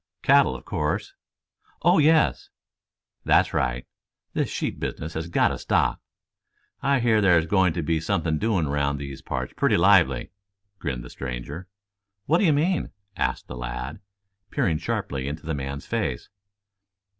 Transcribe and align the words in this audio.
"Cattle, 0.23 0.55
of 0.55 0.65
course?" 0.65 1.13
"Oh, 1.83 1.99
yes." 1.99 2.49
"That's 3.23 3.53
right. 3.53 3.85
This 4.33 4.49
sheep 4.49 4.79
business 4.79 5.13
has 5.13 5.27
got 5.29 5.49
to 5.49 5.59
stop. 5.59 6.01
I 6.81 6.99
hear 6.99 7.21
there's 7.21 7.45
going 7.45 7.73
to 7.73 7.83
be 7.83 7.99
something 7.99 8.39
doing 8.39 8.67
round 8.67 8.97
these 8.97 9.21
parts 9.21 9.53
pretty 9.55 9.77
lively," 9.77 10.31
grinned 10.79 11.03
the 11.03 11.11
stranger. 11.11 11.67
"What 12.25 12.39
do 12.39 12.45
you 12.45 12.53
mean?" 12.53 12.89
asked 13.15 13.45
the 13.47 13.55
lad, 13.55 13.99
peering 14.49 14.79
sharply 14.79 15.27
into 15.27 15.45
the 15.45 15.53
man's 15.53 15.85
face. 15.85 16.29